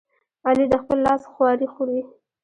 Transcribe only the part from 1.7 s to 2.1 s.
خوري.